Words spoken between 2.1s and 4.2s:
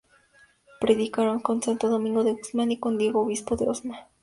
de Guzmán y con Diego, obispo de Osma.